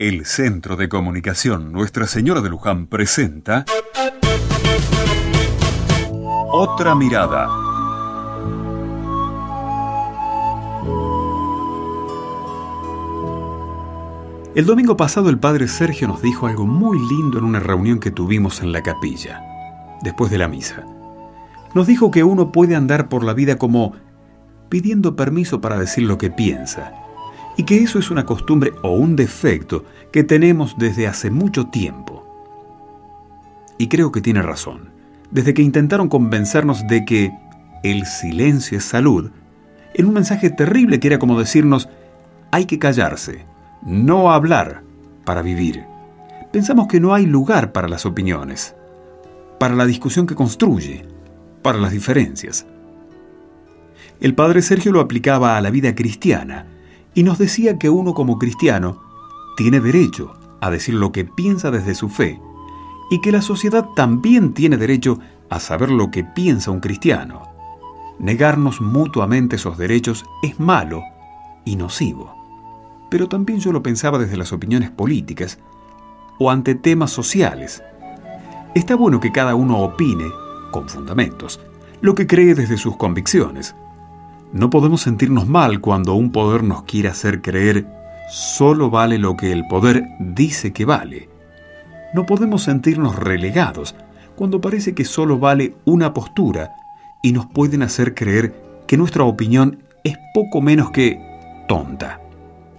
El 0.00 0.24
Centro 0.24 0.76
de 0.76 0.88
Comunicación 0.88 1.72
Nuestra 1.72 2.06
Señora 2.06 2.40
de 2.40 2.48
Luján 2.48 2.86
presenta 2.86 3.66
Otra 6.50 6.94
Mirada. 6.94 7.46
El 14.54 14.64
domingo 14.64 14.96
pasado 14.96 15.28
el 15.28 15.38
padre 15.38 15.68
Sergio 15.68 16.08
nos 16.08 16.22
dijo 16.22 16.46
algo 16.46 16.66
muy 16.66 16.98
lindo 16.98 17.36
en 17.36 17.44
una 17.44 17.60
reunión 17.60 18.00
que 18.00 18.10
tuvimos 18.10 18.62
en 18.62 18.72
la 18.72 18.82
capilla, 18.82 19.42
después 20.00 20.30
de 20.30 20.38
la 20.38 20.48
misa. 20.48 20.82
Nos 21.74 21.86
dijo 21.86 22.10
que 22.10 22.24
uno 22.24 22.52
puede 22.52 22.74
andar 22.74 23.10
por 23.10 23.22
la 23.22 23.34
vida 23.34 23.58
como 23.58 23.92
pidiendo 24.70 25.14
permiso 25.14 25.60
para 25.60 25.78
decir 25.78 26.04
lo 26.04 26.16
que 26.16 26.30
piensa, 26.30 27.09
y 27.56 27.64
que 27.64 27.82
eso 27.82 27.98
es 27.98 28.10
una 28.10 28.26
costumbre 28.26 28.72
o 28.82 28.92
un 28.92 29.16
defecto 29.16 29.84
que 30.12 30.24
tenemos 30.24 30.76
desde 30.78 31.06
hace 31.06 31.30
mucho 31.30 31.66
tiempo. 31.66 32.26
Y 33.78 33.88
creo 33.88 34.12
que 34.12 34.20
tiene 34.20 34.42
razón. 34.42 34.90
Desde 35.30 35.54
que 35.54 35.62
intentaron 35.62 36.08
convencernos 36.08 36.86
de 36.86 37.04
que 37.04 37.32
el 37.82 38.06
silencio 38.06 38.78
es 38.78 38.84
salud, 38.84 39.30
en 39.94 40.06
un 40.06 40.14
mensaje 40.14 40.50
terrible 40.50 41.00
que 41.00 41.08
era 41.08 41.18
como 41.18 41.38
decirnos, 41.38 41.88
hay 42.50 42.66
que 42.66 42.78
callarse, 42.78 43.44
no 43.82 44.32
hablar 44.32 44.82
para 45.24 45.42
vivir. 45.42 45.84
Pensamos 46.52 46.88
que 46.88 47.00
no 47.00 47.14
hay 47.14 47.26
lugar 47.26 47.72
para 47.72 47.88
las 47.88 48.06
opiniones, 48.06 48.74
para 49.58 49.74
la 49.74 49.86
discusión 49.86 50.26
que 50.26 50.34
construye, 50.34 51.04
para 51.62 51.78
las 51.78 51.92
diferencias. 51.92 52.66
El 54.20 54.34
padre 54.34 54.62
Sergio 54.62 54.92
lo 54.92 55.00
aplicaba 55.00 55.56
a 55.56 55.60
la 55.60 55.70
vida 55.70 55.94
cristiana 55.94 56.66
y 57.14 57.22
nos 57.22 57.38
decía 57.38 57.78
que 57.78 57.90
uno 57.90 58.14
como 58.14 58.38
cristiano 58.38 59.02
tiene 59.56 59.80
derecho 59.80 60.34
a 60.60 60.70
decir 60.70 60.94
lo 60.94 61.12
que 61.12 61.24
piensa 61.24 61.70
desde 61.70 61.94
su 61.94 62.08
fe 62.08 62.40
y 63.10 63.20
que 63.20 63.32
la 63.32 63.42
sociedad 63.42 63.86
también 63.96 64.54
tiene 64.54 64.76
derecho 64.76 65.18
a 65.48 65.58
saber 65.58 65.90
lo 65.90 66.10
que 66.10 66.22
piensa 66.22 66.70
un 66.70 66.80
cristiano. 66.80 67.42
Negarnos 68.18 68.80
mutuamente 68.80 69.56
esos 69.56 69.76
derechos 69.76 70.24
es 70.42 70.60
malo 70.60 71.02
y 71.64 71.76
nocivo. 71.76 72.34
Pero 73.10 73.28
también 73.28 73.58
yo 73.58 73.72
lo 73.72 73.82
pensaba 73.82 74.18
desde 74.18 74.36
las 74.36 74.52
opiniones 74.52 74.90
políticas 74.90 75.58
o 76.38 76.50
ante 76.50 76.74
temas 76.76 77.10
sociales. 77.10 77.82
Está 78.74 78.94
bueno 78.94 79.18
que 79.18 79.32
cada 79.32 79.56
uno 79.56 79.78
opine, 79.78 80.26
con 80.70 80.88
fundamentos, 80.88 81.60
lo 82.00 82.14
que 82.14 82.28
cree 82.28 82.54
desde 82.54 82.76
sus 82.76 82.96
convicciones, 82.96 83.74
no 84.52 84.68
podemos 84.68 85.02
sentirnos 85.02 85.46
mal 85.46 85.80
cuando 85.80 86.14
un 86.14 86.32
poder 86.32 86.64
nos 86.64 86.82
quiere 86.82 87.08
hacer 87.08 87.40
creer 87.40 87.86
solo 88.30 88.90
vale 88.90 89.18
lo 89.18 89.36
que 89.36 89.52
el 89.52 89.66
poder 89.66 90.08
dice 90.18 90.72
que 90.72 90.84
vale. 90.84 91.28
No 92.14 92.26
podemos 92.26 92.62
sentirnos 92.62 93.16
relegados 93.16 93.94
cuando 94.36 94.60
parece 94.60 94.94
que 94.94 95.04
solo 95.04 95.38
vale 95.38 95.74
una 95.84 96.14
postura 96.14 96.74
y 97.22 97.32
nos 97.32 97.46
pueden 97.46 97.82
hacer 97.82 98.14
creer 98.14 98.54
que 98.86 98.96
nuestra 98.96 99.24
opinión 99.24 99.82
es 100.02 100.16
poco 100.34 100.60
menos 100.60 100.90
que 100.90 101.20
tonta. 101.68 102.20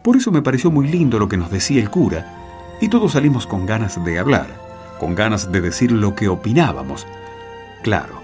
Por 0.04 0.18
eso 0.18 0.32
me 0.32 0.42
pareció 0.42 0.72
muy 0.72 0.88
lindo 0.88 1.20
lo 1.20 1.30
que 1.30 1.38
nos 1.38 1.52
decía 1.52 1.82
el 1.82 1.90
cura 1.90 2.78
y 2.82 2.90
todos 2.90 3.14
salimos 3.14 3.48
con 3.48 3.66
ganas 3.66 4.04
de 4.04 4.20
hablar, 4.20 4.48
con 5.00 5.16
ganas 5.16 5.52
de 5.52 5.62
decir 5.62 5.92
lo 5.92 6.16
que 6.16 6.28
opinábamos. 6.28 7.06
Claro, 7.84 8.16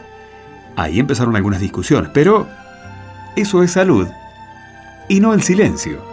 ahí 0.76 1.00
empezaron 1.00 1.36
algunas 1.36 1.62
discusiones, 1.62 2.10
pero 2.14 2.48
eso 3.38 3.62
es 3.62 3.72
salud 3.72 4.08
y 5.08 5.20
no 5.20 5.34
el 5.34 5.44
silencio. 5.44 6.07